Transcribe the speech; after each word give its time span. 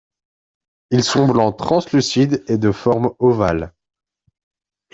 Ils 0.89 1.03
sont 1.03 1.27
blancs 1.27 1.57
translucides 1.59 2.43
et 2.47 2.57
de 2.57 2.71
forme 2.71 3.13
ovale. 3.19 3.71